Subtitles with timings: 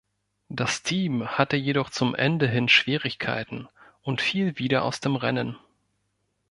[0.49, 3.67] Das Team hatte jedoch zum Ende hin Schwierigkeiten
[4.01, 5.57] und fiel wieder aus dem Rennen.